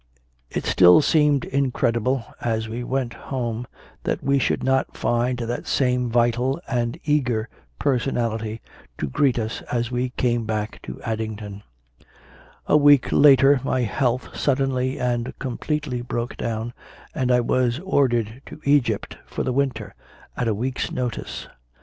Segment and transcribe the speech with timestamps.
[0.49, 3.67] It still seemed incredible, as we went home,
[4.01, 8.61] that we should not find that same vital and eager per sonality
[8.97, 11.61] to greet us as we came back to Addington.
[11.97, 12.13] CONFESSIONS
[12.65, 16.73] OF A CONVERT 41 A week later my health suddenly and completely broke down
[17.13, 19.93] and I was ordered to Egypt for the winter,
[20.35, 21.47] at a week s notice.